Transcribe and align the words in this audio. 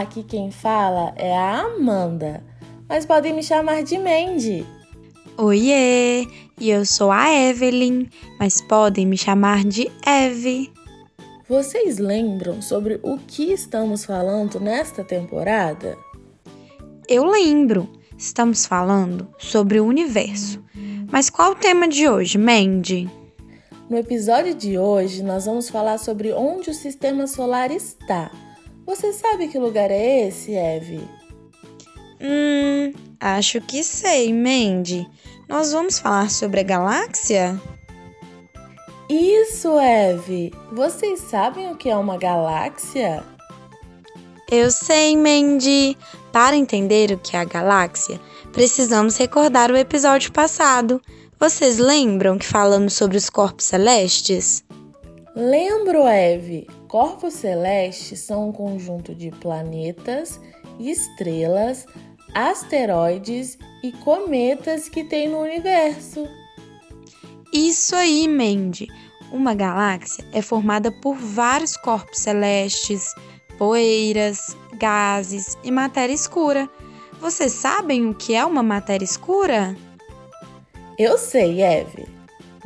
Aqui 0.00 0.22
quem 0.22 0.50
fala 0.50 1.14
é 1.16 1.36
a 1.36 1.60
Amanda, 1.60 2.42
mas 2.88 3.06
podem 3.06 3.32
me 3.32 3.42
chamar 3.42 3.82
de 3.82 3.98
Mandy. 3.98 4.66
Oiê, 5.38 6.26
e 6.60 6.70
eu 6.70 6.84
sou 6.84 7.10
a 7.10 7.32
Evelyn, 7.32 8.06
mas 8.38 8.60
podem 8.60 9.06
me 9.06 9.16
chamar 9.16 9.64
de 9.64 9.90
Eve. 10.06 10.70
Vocês 11.48 11.98
lembram 11.98 12.60
sobre 12.60 13.00
o 13.02 13.16
que 13.18 13.52
estamos 13.52 14.04
falando 14.04 14.60
nesta 14.60 15.02
temporada? 15.02 15.96
Eu 17.08 17.24
lembro, 17.24 17.88
estamos 18.18 18.66
falando 18.66 19.28
sobre 19.38 19.80
o 19.80 19.86
universo. 19.86 20.62
Mas 21.10 21.30
qual 21.30 21.52
o 21.52 21.56
tema 21.56 21.88
de 21.88 22.08
hoje, 22.08 22.36
Mandy? 22.36 23.08
No 23.88 23.96
episódio 23.96 24.54
de 24.54 24.76
hoje, 24.76 25.22
nós 25.22 25.46
vamos 25.46 25.70
falar 25.70 25.98
sobre 25.98 26.32
onde 26.32 26.70
o 26.70 26.74
sistema 26.74 27.26
solar 27.26 27.70
está 27.70 28.30
você 28.86 29.12
sabe 29.12 29.48
que 29.48 29.58
lugar 29.58 29.90
é 29.90 30.28
esse, 30.28 30.54
Eve? 30.54 31.00
Hum, 32.20 32.92
acho 33.20 33.60
que 33.60 33.82
sei, 33.82 34.32
Mandy. 34.32 35.06
Nós 35.48 35.72
vamos 35.72 35.98
falar 35.98 36.30
sobre 36.30 36.60
a 36.60 36.62
galáxia? 36.62 37.60
Isso, 39.08 39.78
Eve! 39.78 40.52
Vocês 40.72 41.20
sabem 41.20 41.70
o 41.70 41.76
que 41.76 41.90
é 41.90 41.96
uma 41.96 42.16
galáxia? 42.16 43.24
Eu 44.50 44.70
sei, 44.70 45.16
Mandy. 45.16 45.98
Para 46.32 46.56
entender 46.56 47.10
o 47.10 47.18
que 47.18 47.36
é 47.36 47.40
a 47.40 47.44
galáxia, 47.44 48.20
precisamos 48.52 49.16
recordar 49.16 49.70
o 49.70 49.76
episódio 49.76 50.32
passado. 50.32 51.02
Vocês 51.38 51.78
lembram 51.78 52.38
que 52.38 52.46
falamos 52.46 52.94
sobre 52.94 53.16
os 53.16 53.28
corpos 53.28 53.66
celestes? 53.66 54.64
Lembro, 55.34 56.06
Eve. 56.06 56.66
Corpos 56.96 57.34
celestes 57.34 58.20
são 58.20 58.48
um 58.48 58.52
conjunto 58.52 59.14
de 59.14 59.30
planetas, 59.30 60.40
estrelas, 60.80 61.84
asteroides 62.32 63.58
e 63.82 63.92
cometas 63.92 64.88
que 64.88 65.04
tem 65.04 65.28
no 65.28 65.40
universo. 65.40 66.26
Isso 67.52 67.94
aí, 67.94 68.26
Mandy. 68.26 68.88
Uma 69.30 69.52
galáxia 69.52 70.24
é 70.32 70.40
formada 70.40 70.90
por 70.90 71.16
vários 71.16 71.76
corpos 71.76 72.20
celestes, 72.20 73.14
poeiras, 73.58 74.56
gases 74.78 75.58
e 75.62 75.70
matéria 75.70 76.14
escura. 76.14 76.66
Vocês 77.20 77.52
sabem 77.52 78.08
o 78.08 78.14
que 78.14 78.34
é 78.34 78.42
uma 78.42 78.62
matéria 78.62 79.04
escura? 79.04 79.76
Eu 80.98 81.18
sei, 81.18 81.60
Eve. 81.60 82.15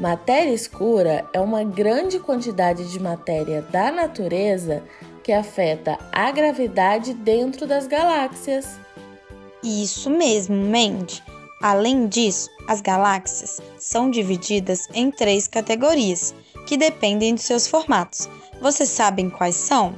Matéria 0.01 0.55
escura 0.55 1.29
é 1.31 1.39
uma 1.39 1.62
grande 1.62 2.19
quantidade 2.19 2.91
de 2.91 2.98
matéria 2.98 3.61
da 3.61 3.93
natureza 3.93 4.83
que 5.23 5.31
afeta 5.31 5.98
a 6.11 6.31
gravidade 6.31 7.12
dentro 7.12 7.67
das 7.67 7.87
galáxias. 7.87 8.81
Isso 9.62 10.09
mesmo, 10.09 10.56
Mandy. 10.56 11.23
Além 11.61 12.09
disso, 12.09 12.48
as 12.67 12.81
galáxias 12.81 13.61
são 13.78 14.11
divididas 14.11 14.89
em 14.95 15.11
três 15.11 15.47
categorias, 15.47 16.34
que 16.67 16.78
dependem 16.78 17.34
de 17.34 17.43
seus 17.43 17.67
formatos. 17.67 18.27
Vocês 18.59 18.88
sabem 18.88 19.28
quais 19.28 19.56
são? 19.56 19.94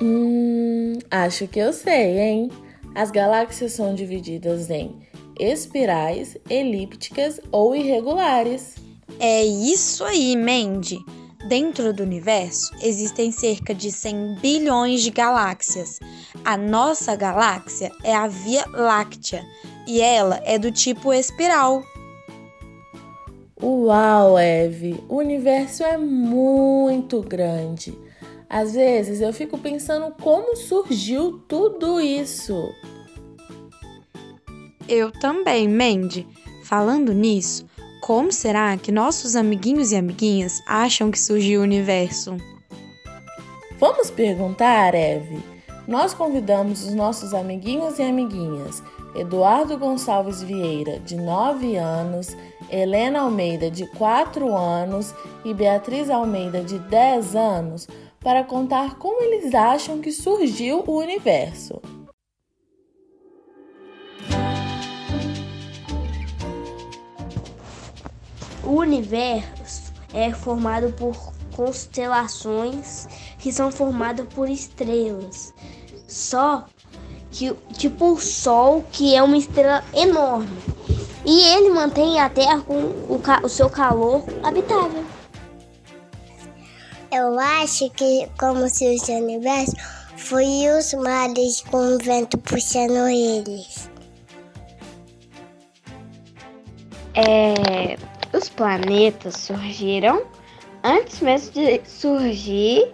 Hum, 0.00 1.00
acho 1.10 1.48
que 1.48 1.58
eu 1.58 1.72
sei, 1.72 2.20
hein? 2.20 2.48
As 2.94 3.10
galáxias 3.10 3.72
são 3.72 3.92
divididas 3.92 4.70
em 4.70 5.07
espirais, 5.38 6.36
elípticas 6.48 7.40
ou 7.50 7.74
irregulares. 7.74 8.76
É 9.18 9.44
isso 9.44 10.04
aí, 10.04 10.36
Mandy. 10.36 10.98
Dentro 11.48 11.92
do 11.92 12.02
universo 12.02 12.74
existem 12.82 13.30
cerca 13.30 13.74
de 13.74 13.90
100 13.90 14.36
bilhões 14.40 15.02
de 15.02 15.10
galáxias. 15.10 15.98
A 16.44 16.56
nossa 16.56 17.16
galáxia 17.16 17.90
é 18.02 18.14
a 18.14 18.26
Via 18.26 18.66
Láctea 18.72 19.44
e 19.86 20.00
ela 20.00 20.40
é 20.44 20.58
do 20.58 20.70
tipo 20.70 21.12
espiral. 21.12 21.82
Uau, 23.62 24.38
Eve! 24.38 25.02
O 25.08 25.16
universo 25.16 25.82
é 25.82 25.96
muito 25.96 27.22
grande. 27.22 27.96
Às 28.48 28.74
vezes 28.74 29.20
eu 29.20 29.32
fico 29.32 29.58
pensando 29.58 30.14
como 30.22 30.56
surgiu 30.56 31.40
tudo 31.48 32.00
isso. 32.00 32.72
Eu 34.88 35.12
também, 35.12 35.68
Mandy. 35.68 36.26
Falando 36.64 37.12
nisso, 37.12 37.66
como 38.00 38.32
será 38.32 38.76
que 38.78 38.90
nossos 38.90 39.36
amiguinhos 39.36 39.92
e 39.92 39.96
amiguinhas 39.96 40.62
acham 40.66 41.10
que 41.10 41.20
surgiu 41.20 41.60
o 41.60 41.64
universo? 41.64 42.36
Vamos 43.78 44.10
perguntar, 44.10 44.94
Eve. 44.94 45.38
Nós 45.86 46.14
convidamos 46.14 46.84
os 46.84 46.94
nossos 46.94 47.34
amiguinhos 47.34 47.98
e 47.98 48.02
amiguinhas, 48.02 48.82
Eduardo 49.14 49.78
Gonçalves 49.78 50.42
Vieira, 50.42 50.98
de 51.00 51.16
9 51.16 51.76
anos, 51.76 52.36
Helena 52.70 53.20
Almeida, 53.20 53.70
de 53.70 53.86
4 53.86 54.54
anos 54.54 55.14
e 55.44 55.54
Beatriz 55.54 56.10
Almeida, 56.10 56.62
de 56.62 56.78
10 56.78 57.36
anos, 57.36 57.88
para 58.20 58.44
contar 58.44 58.96
como 58.96 59.22
eles 59.22 59.54
acham 59.54 60.00
que 60.00 60.12
surgiu 60.12 60.82
o 60.86 60.98
universo. 60.98 61.80
O 68.68 68.80
universo 68.80 69.94
é 70.12 70.30
formado 70.30 70.92
por 70.92 71.32
constelações 71.56 73.08
que 73.38 73.50
são 73.50 73.72
formadas 73.72 74.26
por 74.34 74.46
estrelas. 74.46 75.54
Só 76.06 76.66
que 77.30 77.50
tipo 77.78 78.12
o 78.12 78.20
Sol, 78.20 78.84
que 78.92 79.14
é 79.14 79.22
uma 79.22 79.38
estrela 79.38 79.82
enorme. 79.94 80.58
E 81.24 81.40
ele 81.54 81.70
mantém 81.70 82.20
a 82.20 82.28
Terra 82.28 82.60
com 82.60 82.74
o, 82.74 83.22
o 83.42 83.48
seu 83.48 83.70
calor 83.70 84.22
habitável. 84.42 85.02
Eu 87.10 87.38
acho 87.38 87.88
que 87.88 88.28
como 88.38 88.68
se 88.68 88.84
o 88.84 89.16
universo 89.16 89.72
foi 90.14 90.68
os 90.78 90.92
mares 90.92 91.62
com 91.70 91.94
o 91.94 91.98
vento 91.98 92.36
puxando 92.36 93.08
eles. 93.08 93.88
É, 97.14 97.77
planetas 98.58 99.36
surgiram 99.36 100.24
antes 100.82 101.20
mesmo 101.20 101.52
de 101.52 101.80
surgir 101.84 102.92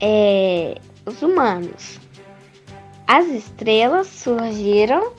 é, 0.00 0.76
os 1.04 1.20
humanos. 1.22 1.98
As 3.08 3.26
estrelas 3.26 4.06
surgiram, 4.06 5.12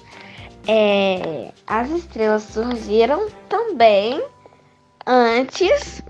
é, 0.70 1.52
as 1.68 1.90
estrelas 1.90 2.44
surgiram 2.44 3.28
também 3.50 4.24
antes 5.06 6.02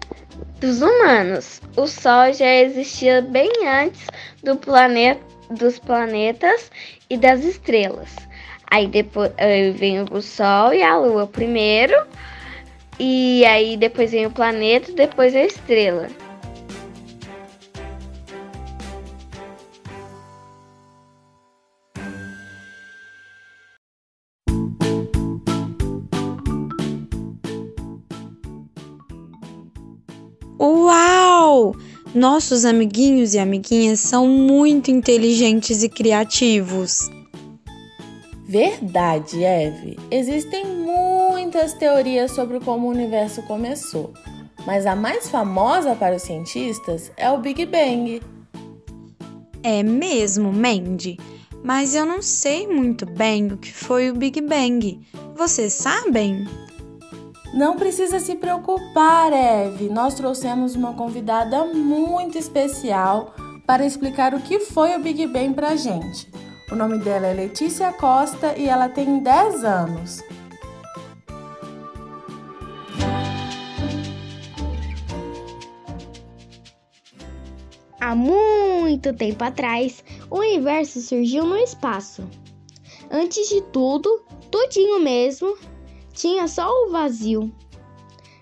dos 0.60 0.84
humanos. 0.84 1.60
O 1.76 1.88
Sol 1.88 2.32
já 2.34 2.54
existia 2.58 3.24
bem 3.24 3.50
antes 3.68 4.06
do 4.44 4.56
planeta, 4.56 5.22
dos 5.50 5.80
planetas 5.80 6.72
e 7.10 7.18
das 7.18 7.44
estrelas. 7.44 8.16
Aí 8.70 8.86
depois 8.86 9.32
vem 9.76 10.02
o 10.12 10.22
Sol 10.22 10.76
e 10.76 10.84
a 10.84 10.96
Lua 10.96 11.26
primeiro 11.26 11.96
e 13.00 13.46
aí 13.46 13.78
depois 13.78 14.12
vem 14.12 14.26
o 14.26 14.32
planeta, 14.32 14.92
depois 14.92 15.36
a 15.36 15.44
estrela. 15.44 16.08
Uau! 30.60 31.76
Nossos 32.16 32.66
amiguinhos 32.66 33.36
e 33.36 33.40
amiguinhas 33.40 34.00
são 34.00 34.28
muito 34.28 34.90
inteligentes 34.90 35.84
e 35.84 35.90
criativos. 35.90 37.10
Verdade, 38.48 39.44
Eve. 39.44 39.98
Existem 40.10 40.66
muitas 41.38 41.72
teorias 41.74 42.32
sobre 42.32 42.60
como 42.60 42.88
o 42.88 42.90
universo 42.90 43.44
começou, 43.44 44.12
mas 44.66 44.88
a 44.88 44.96
mais 44.96 45.30
famosa 45.30 45.94
para 45.94 46.16
os 46.16 46.24
cientistas 46.24 47.12
é 47.16 47.30
o 47.30 47.38
Big 47.38 47.64
Bang. 47.68 48.20
É 49.62 49.84
mesmo, 49.84 50.52
Mandy. 50.52 51.20
mas 51.64 51.94
eu 51.94 52.08
não 52.08 52.24
sei 52.24 52.66
muito 52.66 53.06
bem 53.06 53.52
o 53.52 53.58
que 53.58 53.72
foi 53.72 54.10
o 54.10 54.16
Big 54.16 54.42
Bang. 54.42 55.00
Vocês 55.36 55.74
sabem? 55.74 56.48
Não 57.54 57.76
precisa 57.76 58.20
se 58.20 58.34
preocupar, 58.34 59.32
Eve. 59.32 59.90
Nós 59.90 60.16
trouxemos 60.16 60.74
uma 60.74 60.94
convidada 60.94 61.66
muito 61.66 62.36
especial 62.36 63.36
para 63.64 63.86
explicar 63.86 64.34
o 64.34 64.42
que 64.42 64.60
foi 64.60 64.96
o 64.96 65.00
Big 65.00 65.28
Bang 65.28 65.54
pra 65.54 65.76
gente. 65.76 66.32
O 66.72 66.76
nome 66.76 66.98
dela 66.98 67.28
é 67.28 67.34
Letícia 67.34 67.94
Costa 67.94 68.56
e 68.58 68.68
ela 68.68 68.90
tem 68.90 69.20
10 69.20 69.64
anos. 69.64 70.24
Há 78.08 78.16
muito 78.16 79.14
tempo 79.14 79.44
atrás, 79.44 80.02
o 80.32 80.38
universo 80.40 81.02
surgiu 81.02 81.46
no 81.46 81.58
espaço. 81.58 82.26
Antes 83.12 83.50
de 83.50 83.62
tudo, 83.64 84.24
tudinho 84.50 85.02
mesmo, 85.02 85.58
tinha 86.14 86.48
só 86.48 86.72
o 86.72 86.90
vazio. 86.90 87.54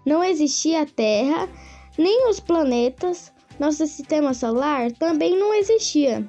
Não 0.06 0.24
existia 0.24 0.84
a 0.84 0.86
Terra, 0.86 1.50
nem 1.98 2.30
os 2.30 2.40
planetas, 2.40 3.34
nosso 3.60 3.88
sistema 3.88 4.36
solar 4.36 4.92
também 4.92 5.36
não 5.36 5.52
existia. 5.52 6.24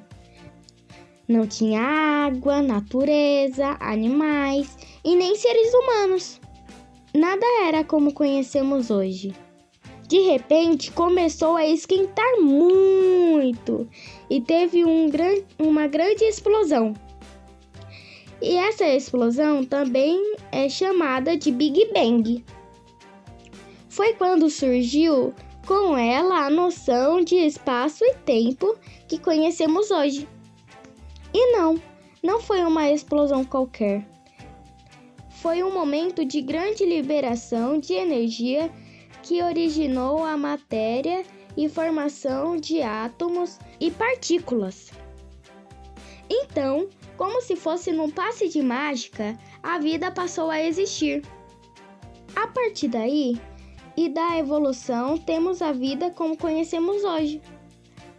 Não 1.29 1.47
tinha 1.47 1.83
água, 1.83 2.63
natureza, 2.63 3.77
animais 3.81 4.79
e 5.05 5.15
nem 5.15 5.37
seres 5.37 5.75
humanos. 5.75 6.41
Nada 7.15 7.45
era 7.67 7.85
como 7.85 8.15
conhecemos 8.15 8.91
hoje. 8.91 9.35
De 10.09 10.21
repente 10.21 10.93
começou 10.93 11.57
a 11.57 11.67
esquentar 11.67 12.41
muito 12.41 13.89
e 14.31 14.41
teve 14.41 14.85
um 14.85 15.09
gran 15.11 15.37
uma 15.59 15.89
grande 15.89 16.25
explosão. 16.25 16.95
E 18.41 18.55
essa 18.57 18.87
explosão 18.87 19.65
também 19.65 20.37
é 20.53 20.69
chamada 20.69 21.37
de 21.37 21.51
Big 21.51 21.91
Bang. 21.93 22.45
Foi 23.89 24.13
quando 24.13 24.49
surgiu 24.51 25.35
com 25.67 25.97
ela 25.97 26.47
a 26.47 26.51
noção 26.51 27.21
de 27.23 27.35
espaço 27.35 28.05
e 28.05 28.15
tempo 28.15 28.77
que 29.09 29.19
conhecemos 29.19 29.91
hoje. 29.91 30.29
E 31.35 31.53
não, 31.53 31.81
não 32.23 32.41
foi 32.41 32.63
uma 32.63 32.89
explosão 32.91 33.45
qualquer. 33.45 34.07
Foi 35.31 35.63
um 35.63 35.73
momento 35.73 36.25
de 36.25 36.41
grande 36.41 36.85
liberação 36.85 37.81
de 37.81 37.95
energia 37.95 38.71
que 39.27 39.43
originou 39.43 40.25
a 40.25 40.37
matéria 40.37 41.25
e 41.57 41.69
formação 41.69 42.57
de 42.57 42.81
átomos 42.81 43.59
e 43.81 43.91
partículas. 43.91 44.93
Então, 46.31 46.89
como 47.17 47.43
se 47.43 47.57
fosse 47.57 47.91
num 47.91 48.09
passe 48.09 48.49
de 48.49 48.63
mágica, 48.63 49.37
a 49.61 49.81
vida 49.81 50.13
passou 50.13 50.49
a 50.49 50.63
existir. 50.63 51.23
A 52.37 52.47
partir 52.47 52.87
daí 52.87 53.41
e 53.97 54.09
da 54.09 54.39
evolução, 54.39 55.19
temos 55.19 55.61
a 55.61 55.73
vida 55.73 56.09
como 56.11 56.37
conhecemos 56.37 57.03
hoje. 57.03 57.43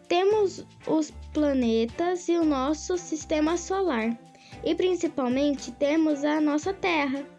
Temos 0.10 0.66
os 0.86 1.12
planetas 1.34 2.28
e 2.28 2.38
o 2.38 2.44
nosso 2.44 2.98
sistema 2.98 3.56
solar, 3.56 4.18
e 4.62 4.76
principalmente 4.76 5.72
temos 5.72 6.26
a 6.26 6.42
nossa 6.42 6.74
Terra. 6.74 7.37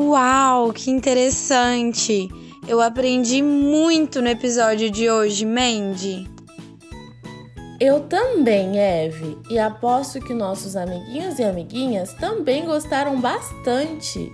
Uau, 0.00 0.72
que 0.72 0.92
interessante! 0.92 2.28
Eu 2.68 2.80
aprendi 2.80 3.42
muito 3.42 4.22
no 4.22 4.28
episódio 4.28 4.88
de 4.88 5.10
hoje, 5.10 5.44
Mandy. 5.44 6.30
Eu 7.80 8.02
também, 8.02 8.78
Eve, 8.78 9.36
e 9.50 9.58
aposto 9.58 10.20
que 10.20 10.32
nossos 10.32 10.76
amiguinhos 10.76 11.40
e 11.40 11.42
amiguinhas 11.42 12.14
também 12.14 12.64
gostaram 12.64 13.20
bastante. 13.20 14.30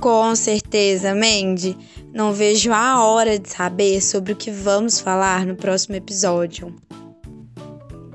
Com 0.00 0.34
certeza, 0.34 1.14
Mandy. 1.14 1.76
Não 2.14 2.32
vejo 2.32 2.72
a 2.72 3.04
hora 3.04 3.38
de 3.38 3.50
saber 3.50 4.00
sobre 4.00 4.32
o 4.32 4.36
que 4.36 4.50
vamos 4.50 4.98
falar 4.98 5.44
no 5.44 5.56
próximo 5.56 5.94
episódio. 5.94 6.74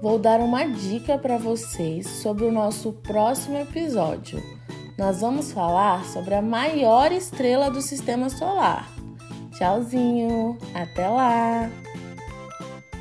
Vou 0.01 0.17
dar 0.17 0.39
uma 0.39 0.65
dica 0.65 1.15
para 1.15 1.37
vocês 1.37 2.07
sobre 2.07 2.43
o 2.43 2.51
nosso 2.51 2.91
próximo 2.91 3.59
episódio 3.59 4.41
nós 4.97 5.21
vamos 5.21 5.51
falar 5.51 6.05
sobre 6.05 6.35
a 6.35 6.41
maior 6.41 7.11
estrela 7.11 7.69
do 7.69 7.81
sistema 7.81 8.29
solar. 8.29 8.89
Tchauzinho, 9.51 10.57
até 10.73 11.07
lá! 11.07 11.69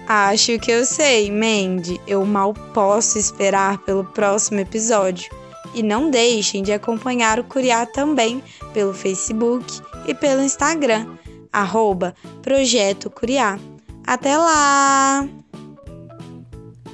Acho 0.06 0.58
que 0.58 0.70
eu 0.70 0.84
sei, 0.84 1.30
Mandy. 1.30 2.00
Eu 2.06 2.24
mal 2.26 2.52
posso 2.74 3.18
esperar 3.18 3.78
pelo 3.78 4.04
próximo 4.04 4.60
episódio. 4.60 5.30
E 5.74 5.82
não 5.82 6.10
deixem 6.10 6.62
de 6.62 6.72
acompanhar 6.72 7.38
o 7.38 7.44
Curiá 7.44 7.86
também 7.86 8.42
pelo 8.74 8.92
Facebook 8.92 9.80
e 10.06 10.12
pelo 10.12 10.42
Instagram, 10.42 11.16
arroba 11.50 12.14
Projeto 12.42 13.08
Curiá. 13.08 13.58
Até 14.06 14.36
lá! 14.36 15.26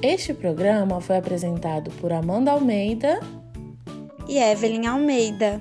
Este 0.00 0.33
programa 0.33 1.00
foi 1.00 1.17
apresentado 1.17 1.91
por 2.00 2.12
Amanda 2.12 2.53
Almeida 2.53 3.19
e 4.29 4.39
Evelyn 4.39 4.87
Almeida. 4.87 5.61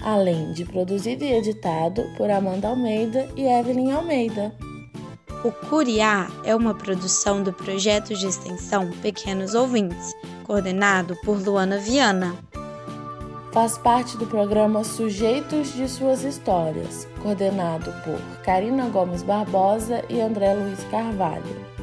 Além 0.00 0.52
de 0.52 0.64
produzido 0.64 1.24
e 1.24 1.32
editado 1.32 2.04
por 2.16 2.30
Amanda 2.30 2.68
Almeida 2.68 3.28
e 3.36 3.42
Evelyn 3.42 3.90
Almeida. 3.90 4.54
O 5.44 5.52
Curiá 5.52 6.30
é 6.44 6.54
uma 6.54 6.74
produção 6.74 7.42
do 7.42 7.52
projeto 7.52 8.14
de 8.14 8.26
extensão 8.26 8.90
Pequenos 9.02 9.54
Ouvintes, 9.54 10.14
coordenado 10.44 11.16
por 11.24 11.38
Luana 11.38 11.78
Viana. 11.78 12.34
Faz 13.52 13.76
parte 13.76 14.16
do 14.16 14.26
programa 14.26 14.84
Sujeitos 14.84 15.72
de 15.74 15.88
Suas 15.88 16.22
Histórias, 16.22 17.08
coordenado 17.22 17.92
por 18.04 18.20
Karina 18.44 18.88
Gomes 18.88 19.22
Barbosa 19.22 20.04
e 20.08 20.20
André 20.20 20.54
Luiz 20.54 20.82
Carvalho 20.90 21.77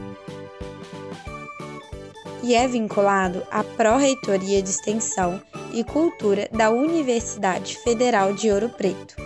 e 2.44 2.54
é 2.54 2.68
vinculado 2.68 3.44
à 3.52 3.64
Pró-Reitoria 3.64 4.62
de 4.62 4.70
Extensão 4.70 5.42
e 5.74 5.84
Cultura 5.84 6.48
da 6.52 6.70
Universidade 6.70 7.78
Federal 7.78 8.34
de 8.34 8.52
Ouro 8.52 8.70
Preto. 8.70 9.25